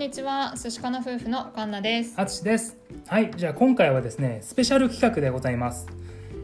[0.00, 2.14] にちは寿司かな夫婦のカンナです。
[2.16, 2.74] あつしです。
[3.06, 5.86] はいじゃあ今回はですねスペシャル企画でございます。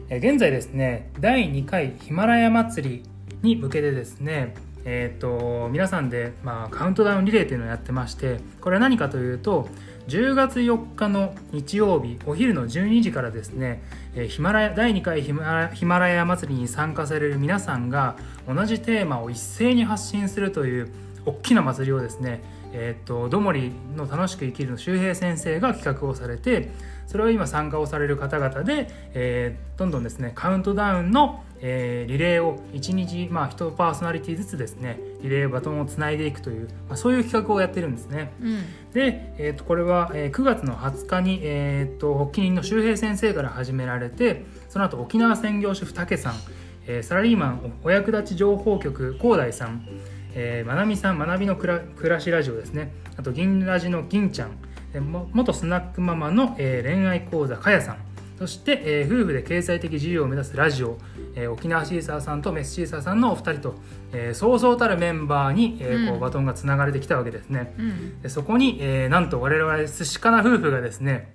[0.09, 3.03] え現在ですね第2回ヒマラヤ祭り
[3.41, 4.53] に向けてですね
[4.85, 9.67] えー、と皆さんで、まあ、カウントダウンリレーというのをやってましてこれは何かというと
[10.07, 13.81] 10月4日の日曜日お昼の12時からですね、
[14.15, 20.93] えーヒマラヤ第2回ヒマラヤ祭りに参加される皆さんが同じテーマを一斉に発信するという
[21.25, 26.71] 大きな祭りをですねえー、とどもりの楽しく生きるの周平先生が企画をされて
[27.07, 38.33] それを今参加をされる方々で、えーどんどんですねカウントダウンの、えーリレーを1日、まあ、1パーソナリティずつですねリレーバトンをつないでいくという、まあ、そういう企画をやってるんですね。
[38.41, 46.33] うんで、えー、とこれは、えー9月の20日に、えー、と発起人の周平先生から始められてその後沖縄専業主婦武さん、
[46.87, 49.87] えーサラリーマンおお役立ち情報局広大さん、
[50.39, 52.93] えーまなみさん学びのくら暮らしラジオですね。
[53.17, 54.51] あと銀ラジの銀ちゃん。
[54.93, 57.97] えーも元スナックママの、えー恋愛講座かやさん。
[58.37, 60.99] そして、えー夫婦で経済的自由を目指すラジオ、
[61.35, 63.75] えー沖縄シーサーさんとメスシーサーさんのお二人と、
[64.13, 67.73] えーそうそうたるメンバーに、えーこううんバトンがつながれてきたわけですね。
[67.79, 68.21] うん。
[68.21, 71.33] でそこに、えーなんと我々寿司かな夫婦がですね、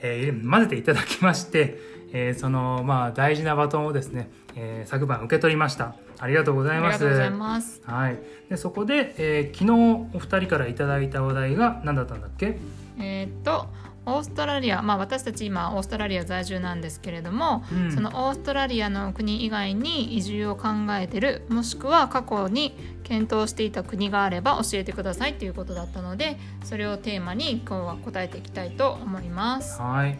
[0.00, 1.76] えー混ぜていただきまして、
[2.12, 4.30] えーそのまあ大事なバトンをですね、
[4.60, 5.94] えー昨晩受け取りました。
[6.18, 6.98] ありがとうござあいます。
[6.98, 7.80] りがとうございます。
[7.84, 8.18] はい、
[8.50, 12.58] でそこで、えー昨日お二人からいただいたお題が何だったんだっけ？
[12.98, 13.66] えーっと
[14.06, 17.92] オーストラリアまあ私たち今オーストラリア在住なんですけれども、うん。
[17.92, 29.78] そのオーストラリアの国以外に移住を考えてるもしくは過去に検討していた国があれば教えてくださいということだったのでそれをテーマに今日は答えていきたいと思います。
[29.80, 30.18] はい。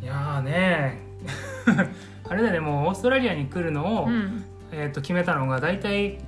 [0.00, 1.13] いやーね
[2.28, 4.44] あれだねもうオーストラリアに来るのを、うん。
[4.72, 6.18] えー、と決めたのが大体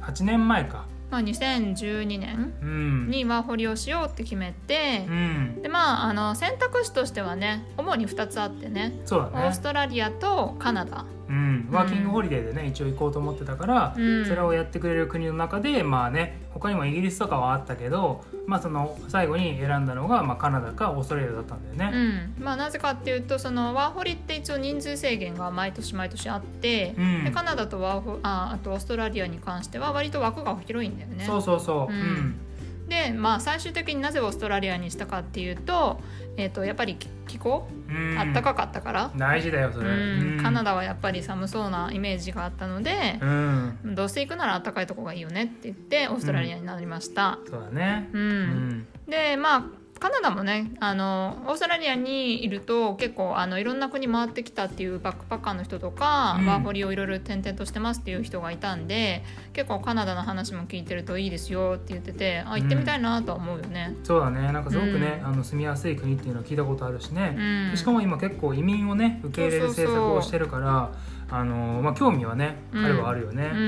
[0.00, 0.86] は8年前か。
[1.10, 5.62] まあ、2012年うんにワーホリをしようって決めて、うん。
[5.62, 8.88] でまああの選択肢としてはね主に2つあってね。
[8.88, 9.02] ね。
[9.06, 14.26] オーストラリアとカナダ、うん、ワーキングホリデーでね、一応行こうと思ってたから、うん。
[14.26, 22.08] それをやってくれる国の中でまあね他にもイギリスとかはあったけど、まあ、その最後に選んだのが、まあ、カナダかオーストラリアだったんだようね。
[22.18, 22.34] ん。
[22.38, 27.24] まあ、なぜかっていうとそのワーホリって一応人数制限が毎年毎年あって、うん。
[27.24, 31.24] でカナダとワーホああとオーストラリアに関しては割と枠が広いんだよね。
[31.24, 32.34] そうそうそう、ううんん
[32.92, 36.00] でまあ最終的になぜオーストラリアにしたかっていうと,、
[36.36, 38.18] えー、とやっぱり気気候、うん。
[38.18, 40.42] あったかかったから、大事だよそれ、うん。
[40.42, 43.94] カナダダはやっぱり寒そうなイメージがあったのでう、ん。
[43.94, 47.38] どうせ行くなら暖かいとこがいいよねって言ってオーストラリアになりました。
[47.48, 48.10] そうだね。
[48.12, 48.22] うん。
[48.22, 48.86] うん。
[49.08, 49.64] でまあ
[50.02, 56.46] カナダもねあのオーストラリアにいると結構あのいろんな国回ってきたっていうバックパッカーの人とか、うん。
[56.46, 63.94] ワーホリをいろいろ転々としてますっていう人がいたんで結構カナダの話も聞いてるといいですよって言っててあ行ってみたいなとは思うよね。
[64.02, 64.50] そうだね。
[64.50, 65.26] なんかすごくね、うん。
[65.28, 67.36] あの住みやすい国っていうのは聞いたことあるしね。
[67.70, 70.90] う、ん、しかも今結構移民をね受け入れる政策をしてるから
[71.30, 73.50] あの、まあ、興味はねうんあるはあるよね。
[73.52, 73.60] うん。
[73.60, 73.62] う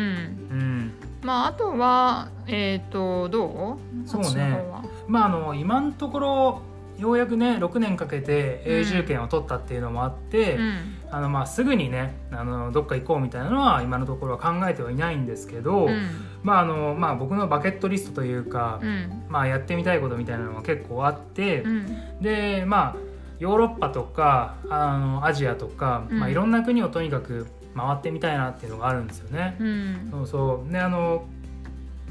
[0.55, 0.93] ん。
[1.23, 4.09] まああとはえっ、とどう？
[4.09, 4.59] そうね
[5.07, 6.63] まああの今のところ
[6.99, 10.95] ようやくね6年かけて永住権を取ったっていうのもあって、うん。
[11.11, 16.11] あのまあすぐにねあのどっか行こうみたいなのは今のところは考えてはいないんですけど、うん。
[16.43, 19.25] まああのまあ僕のバケットリストというか、うん。
[19.29, 22.21] まあやってみたいことみたいなのが結構あって、うん。
[22.21, 22.97] でまあ
[23.39, 26.19] ヨーロッパとかあのアジアとか、うん。
[26.19, 29.57] まあ、いろんな国をとにかく回ってみたいなっていうのがあるんですよね。
[29.61, 30.09] うん。
[30.11, 30.73] そうそう。
[30.73, 31.27] ねあの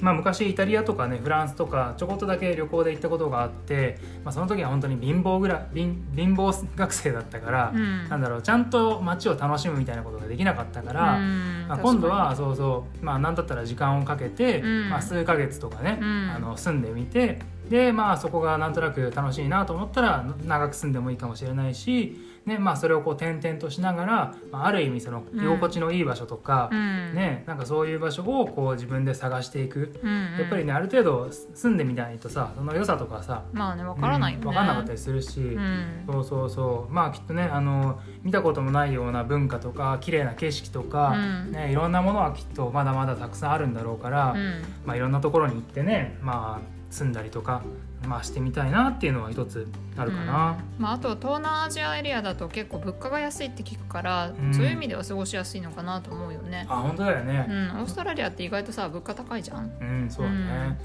[0.03, 8.09] まあ、昔イタリアとかねフランスとかちょこっとだけ旅行で行ったことがあって、まあ、その時は本当に貧乏ぐら貧貧乏学生だったから、うん。
[8.09, 14.89] なんだろうちゃんと街を楽しむみたいなことができなかったから、うんまあ、今度は確そうそう、まあ、何だったら時間をかけて、うん。
[14.89, 16.31] まあ、数ヶ月とかね、うん。
[16.35, 27.15] あの住んでみてで、まあ、そこがなんとなく楽しいなと思ったら長く住んでもいいかもしれないし、ねまあ、それをこう転々としながら、まあ、ある意味その居心地のいい場所とか、うん。
[27.15, 29.93] ね、なんかそういう場所をこう自分で探していく。
[30.03, 34.51] うんやっぱりねある程度住んでみないとさその良さとかさまあねわからないよね、うん。
[34.51, 36.03] 分かんなかったりするし、うん。
[36.07, 36.93] そうそうそう。
[36.93, 41.17] まあきっとねあの見たこともないような文化とか綺麗な景色とか、う
[41.49, 47.63] んね、いろんなものはきっとまだまだたくさんあるんだろうから、うんまあ、いろんなところに行ってね、まあ、住んだりとか、
[48.05, 50.57] まあ、してみたいなっていうのは一つあるかな。
[50.77, 56.65] うんまあ、あとは東南アジアエリアだと結構物価が安いって聞くから、んそういう意味では過ごしやすいのかなと思うよね。
[56.69, 57.39] あ本当だようね。
[57.39, 59.71] ん、オーストラリアって意外とさ物価高いじゃん。
[59.79, 60.37] うん、そうだね。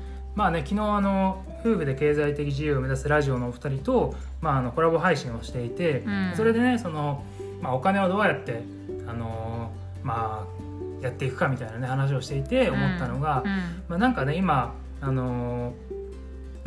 [0.02, 7.24] うんまあね昨日あの夫婦で経済的自由を目指すラジオのお二人と、まあ、あのコラボ配信をしていて、うんそれでねその、
[7.60, 8.62] まあ、お金をどうやって
[9.08, 9.72] あの
[10.04, 10.57] まあ
[11.00, 13.50] やっていくかみたいなね話をしていて思ったのが、うん。
[13.88, 15.98] まあ、なんかね今あのー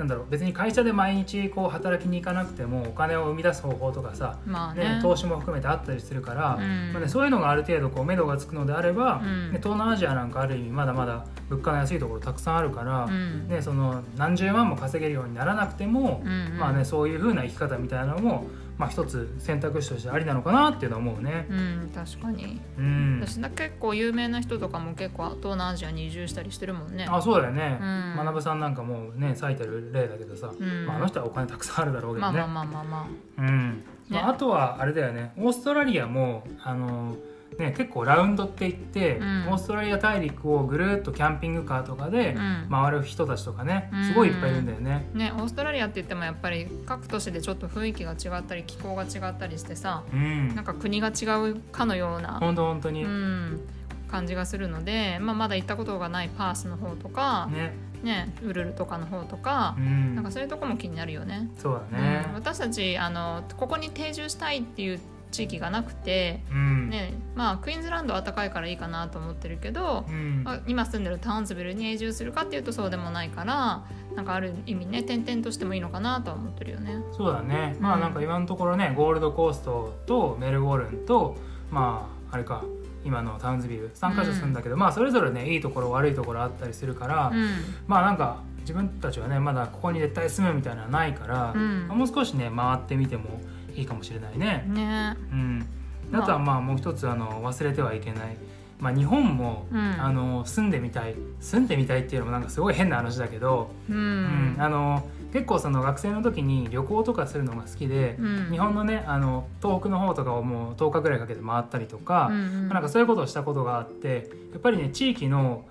[0.01, 4.95] なんだろう別に会社で毎日こう働きに行かなくてもお金を生み出す方法とかさ、まあね。
[4.95, 6.91] ね、投資も含めてあったりするから、うん。
[6.91, 9.51] まあね、そういうのがある程度こう目処がつくのであれば、うん。
[9.51, 13.47] ね、東南アジアなんかある意味まだまだ物価の安いところたくさんあるから、うん。
[13.47, 16.57] ね、その何十万も稼げるようにならなくても、うんうん。
[16.57, 18.47] まあね、そういう風な生き方みたいなのも、
[18.81, 21.45] まあ、一つ選択肢としてありなのかなっていうのは思うね。
[21.51, 22.59] うん確かに。
[22.79, 27.05] うん、私な結構有名な人とかも結構東南アジアに移住したりしてるもんね。
[27.07, 27.85] あそうだよね、う
[28.23, 28.25] ん。
[28.25, 30.87] 学さんなんかもうね咲いてる例だけどさ、うん。
[30.87, 32.39] まあ、あの人はお金たくさんあるだろうけどね。
[32.39, 33.07] まあまあまあまあま
[33.37, 33.41] あ。
[33.41, 33.83] うん。
[34.09, 35.33] まあ、あとはあれだよね。
[35.37, 37.15] オーストラリアもあの、
[37.57, 39.47] ね、結構ラウンドって言って、うん。
[39.49, 42.67] オーストラリア大陸をぐるっとキャンピングカーとかでうん。
[42.69, 44.05] 回る人たちとかね、うん。
[44.05, 45.07] すごいいっぱいいるんだよね。
[45.13, 50.55] ね、オーストラリアって言ってもやっぱり各都市でちょっと雰囲気が違ったり気候が違ったりしてさうん。
[50.55, 53.61] なんか国が違うかのような、本当本当に、うん、
[54.09, 61.49] 感じがするので、まあ、まだ行ったことがないパースの方とか、ね、ね、ウルルとかの方とかう、ん、なんかそういうとこも気になるよね。
[61.57, 62.25] そうだね。
[62.27, 64.99] うん、私たちあのここに定住したいっていう
[65.31, 70.43] 地域がなくて、うん、ねまあ、クイーンズランドは暖かいからいいかなと思ってるけど、うん。
[70.43, 73.83] まあ今住んでるタウンズビルに永住するかっていうとそうでもないから
[74.15, 76.95] なんかある意味ね転々としてもいいのかなとは思ってるよね。
[77.15, 77.75] そうだね。
[77.79, 81.37] まあなんか今のところねゴールドコーストとメルボルンと
[81.71, 82.63] まああれか
[83.03, 87.49] 今のタウンズビル3カ所住んだけど、まあそれぞれねいいところ悪いところあったりするから、うん。
[87.87, 91.87] まあなんか自分たちはねまだここに絶対住むみたいなのはないから、うん。
[91.87, 93.41] まあもう少しね回ってみても
[93.75, 94.65] いいかもしれないね。
[94.67, 95.17] ね。
[95.31, 95.65] うん、
[96.11, 96.23] まあ。
[96.23, 98.37] あとはまあもう一つあの忘れてはいけない、
[98.79, 99.79] まあ、日本も、うん。
[99.79, 104.55] あの住んでみたい住んでみたいっていうのもなんかすごい変な話だけど、ううん。
[104.55, 108.51] んあの結構その学生の時に旅行とかするのが好きで、うん。
[108.51, 112.69] 日本のねあの東北の方とかをもう10日ぐらいかけて回ったりとか、うんうん。
[112.69, 115.65] なんかそういうことをしたことがあってやっぱりね地域の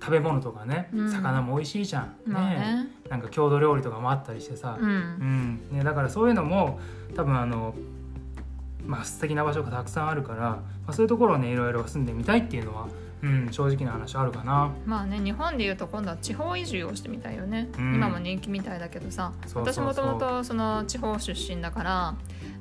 [0.00, 1.10] 食べ物とかね、うん。
[1.10, 2.88] 魚も美味しいじゃん、まあね。
[3.08, 4.90] なんか郷土料理とかもあったりしてさ、ううん。
[4.90, 6.78] んね、だからそういうのも
[7.14, 7.74] 多分あの、
[8.84, 12.88] まあ素敵な場所がたくさんあるから、まあ、そういうところをねいろいろ住んでみたいっていうのは、
[13.22, 14.70] うん、正直な話あるかな。
[14.84, 17.94] まあね日本でいうと今度は地方移住をしてみたいよね、うん。
[17.94, 19.32] 今も人気みたいだけどさ。
[19.54, 22.14] 私もともとその地方出身だから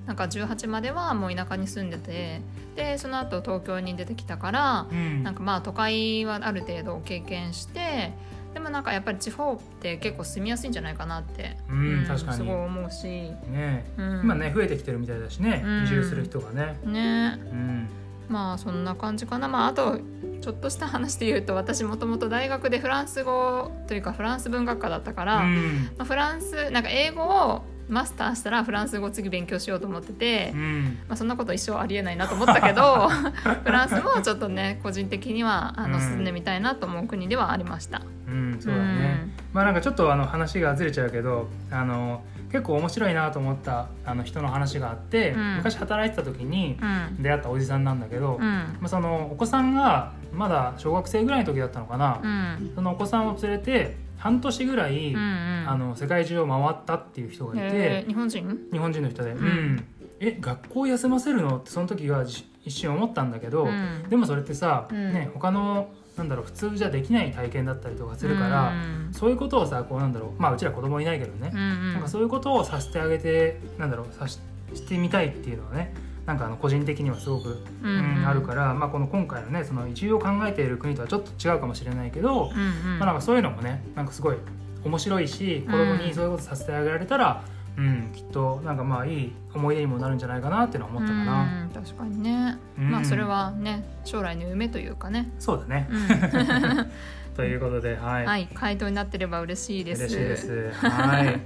[0.06, 2.42] なんか18まではもう田舎に住んでて
[2.76, 5.24] でその後東京に出てきたからうん。
[5.24, 8.14] なんかまあ都会はある程度経験して
[8.54, 12.38] でもなんかやっぱり地方って結構住みやすいんじゃないかなって、うん確かに。
[12.38, 13.86] すごい思うし、ね。
[13.98, 15.84] うん、今ね増えてきてるみたいだしね、うん。
[15.84, 16.80] 移住する人がね。
[16.86, 17.38] ね。
[17.52, 17.90] うん。
[18.30, 19.50] まあそんな感じかな。
[19.50, 20.00] まああと
[20.42, 25.90] ちょっとした話で言うと私もともと大学でフランス語というかフランス文学科だったから、うん。
[25.98, 30.98] まあ、フランスなんか英語をマスターしたらフランス語を次勉強しようと思ってて、うん。
[31.08, 33.10] まあ、そんなこと一生ありえないなと思ったけど
[33.64, 38.02] フランスもちょっとね個人的にはあうんの進んでみたいなと思う国ではありました。
[38.28, 45.56] うん、そうだね、まあなんかちょっとあの話がずれちゃうけどあの結構面白いなと思ったあの人の話があって、うん。
[45.58, 46.86] 昔働いてた時にう
[47.20, 47.22] ん。
[47.22, 48.80] 出会ったおじさんなんだけど、まうん。
[48.84, 52.72] あ、そのお子さんがまだ小学生ぐらいの時だったのかな、うん。
[52.74, 55.66] そのお子さんを連れて半年ぐらい、うんうん。
[55.68, 58.58] あの世界中を回ったっていう人がいて、えー日本人？
[58.72, 59.38] 日本人の人で、ん。
[59.38, 59.86] うん。
[60.20, 61.58] え学校休ませるの？
[61.58, 64.06] ってその時はじ一瞬思ったんだけど、うん。
[64.10, 65.14] でもそれってさ、うん。
[65.14, 68.74] ね、他のなんだろう普通じゃできない体験だったりとかするから、う
[69.10, 69.14] ん。
[69.14, 71.94] そういうことをさこうなんだろうまあうちら子供いないけどね、うんうん。
[71.94, 74.40] なんかそういうことをさせてあげてなんだろうさし
[74.74, 75.94] してみたいっていうのはね
[76.26, 77.50] なんかあの個人的にはすごく、
[77.84, 78.22] ううん。
[78.24, 83.00] んあるから、まあ、この今回のねその移住を考えている国とはちょっと違うかもしれないけど、うんうん。
[83.00, 84.38] まあ、なんかそういうのもねなんかすごい
[84.84, 87.44] 面白いし子供にそういうことさせてあげられたら、
[87.78, 91.64] うんきっとなんかまあいい思い出にもなるんじゃないかなっていうのは思ったかな。
[91.64, 92.92] うん確かにね、うん。
[92.92, 96.88] まあそれはね将来の夢というかね、そうだね、うん。
[97.36, 98.26] ということで、はい。
[98.26, 100.04] はい回答になってれば嬉しいです。
[100.04, 100.72] 嬉しいです。
[100.72, 101.40] はい。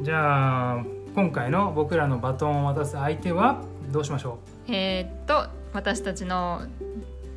[0.00, 4.72] じゃあ今回の僕らのバトンを渡す相手はどうしましょう？
[4.72, 6.62] えっと私たちの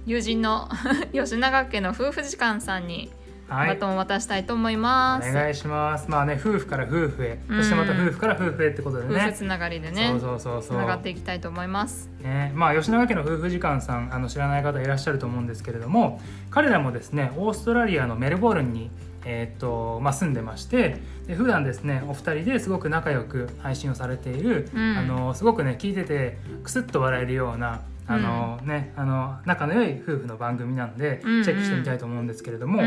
[0.05, 0.69] 友人の
[1.13, 3.11] 吉永家の夫婦時間さんに。
[3.49, 6.09] バトンを渡したいと思います、お願いします。
[6.09, 9.33] まあね夫婦から夫婦へ、そしてまた夫婦から夫婦へってことで夫婦ね。
[9.33, 10.09] つながりでね。
[10.09, 10.77] そうそうそうそう。
[10.77, 12.09] つながっていきたいと思います。
[12.21, 18.89] ね、まあ吉永家の夫婦時間さんあの知らない方いらっしゃると思うんですけれども彼らもですねオーストラリアのメルボルンに、
[19.25, 24.97] えーっとまあ、住んでましてで普段ですねお二人ですごく仲良く配信をされている、うん。
[24.97, 32.81] あのすごくね聞いててクスッと笑えるようなあの、ね、あの仲の良い夫婦の番組なんで、チェックしてみたいと思うんですけれども、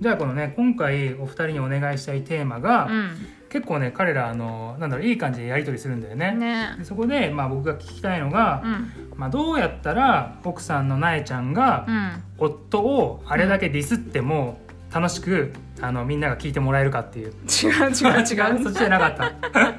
[0.00, 3.10] じゃあこのね今回お二人にお願いしたいテーマが、うん。
[3.50, 6.32] 結構ね彼らあのなんだろういい感じでやり取りするんだよね。
[6.32, 6.76] ね。
[6.78, 8.92] でそこで、まあ、僕が聞きたいのが、うん。
[9.16, 12.22] まあ、どうやったら奥さんのなえちゃんがうん。
[12.38, 14.60] 夫をあれだけディスっても
[14.94, 17.28] 楽しくあのみんなが聞いてもらえるかっていう。
[17.28, 18.62] 違う違う違う。
[18.62, 19.32] そっちじゃなかった。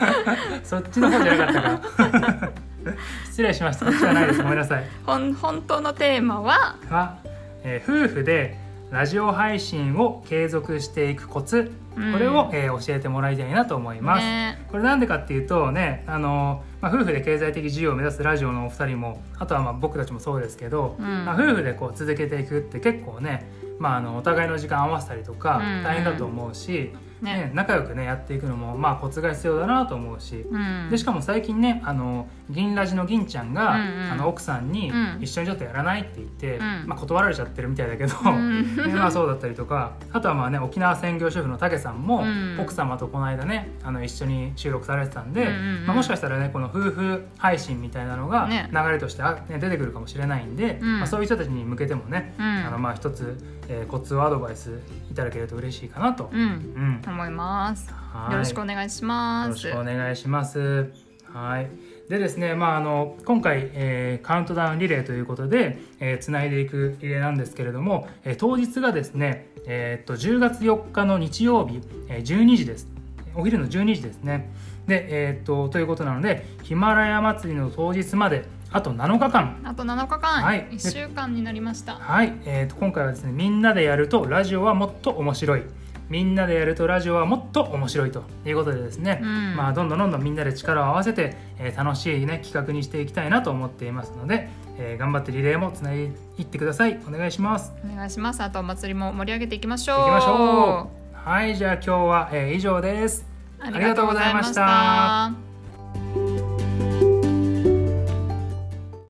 [0.63, 2.51] そっちの方じゃなかったか
[3.25, 3.85] 失礼しました。
[3.85, 4.41] そっちじゃないです。
[4.41, 4.83] ごめんなさい。
[5.05, 7.17] ほん本当のテーマはは、
[7.63, 8.57] えー夫婦で
[8.91, 12.11] ラジオ配信を継続していくコツ、うん。
[12.11, 14.65] これを、えー教えてもらいたいなと思います、ね。
[14.69, 21.25] これなんでかっていうとねあの、まあ、夫婦で経済的自由を目指すラジオのお二人もあとはまあ僕たちもそうですけど、うん。
[21.25, 23.49] まあ、夫婦でこう続けていくって結構ね、
[23.81, 25.83] まあ、あのお互いの時間合わせたりとかうん。
[25.83, 30.89] 大変だと思うし、ねね仲良くねやっていくのもまあコツが必要だなと思うし、うん。
[30.89, 34.11] でしかも最近ねあの銀ラジの銀ちゃんが、うんうん。
[34.11, 35.17] あの奥さんにうん。
[35.21, 36.83] 一緒にちょっとやらないって言って、うん。
[36.87, 38.75] まあ、断られちゃってるみたいだけど、うん。
[38.77, 42.59] ねまあ、そうだったりとかあとはまあね沖縄専業主婦のたけさんも、うん。
[42.59, 45.85] 奥様とこの間ねあの一緒に収録されてたんで、うんうんうん。
[45.87, 48.69] まあ、もしかしたらねこの夫婦配信みたいなのがね。
[48.71, 50.97] 流れとしてあ、ね、出てくるかもしれないんで、うん。
[50.99, 52.45] まあ、そういう人たちに向けてもね、うん。
[52.45, 53.37] あのまあ一つ、
[53.71, 56.29] えーコツをアドバイスいただけると嬉しいかなと。
[56.31, 60.91] うんうん思いますはいよろしくお願いしますよろしくお願いします。
[61.33, 61.69] はい。
[62.09, 72.89] でですね、まああの今回、えーカウントダウンリレーということで、えー、つないでいくリレーなんですけれども、えー当日がですね、えーっと10月4日の日曜日、えー12時です。
[73.33, 74.51] お昼の12時ですね。
[74.87, 79.61] で、えーっとということなので、ヒマラヤ祭りの当日まであと7日間。
[79.65, 80.67] あと7日間、はい。
[80.71, 81.95] 1週間になりました。
[81.95, 85.63] はい、えー、と今回はですねみんなでやるとラジオはもっと面白い。
[86.09, 88.23] みんなでやるとラジオはもっと面白いと。
[88.45, 89.55] いうことでですね、うん。
[89.55, 96.99] まあ、どんどんどんどんみんなで力を合わせて、えー楽しい、ね、企画にしていきたいなと思っていますので、えー頑張ってリレーもつないでいってください。
[97.07, 97.71] お願いします。
[97.89, 98.41] お願いします。
[98.41, 100.01] あとお祭りも盛り上げていきましょう。
[100.01, 101.29] いきましょう。
[101.29, 101.55] はい。
[101.55, 103.25] じゃあ今日は、えー以上です。
[103.61, 105.31] ありがとうございました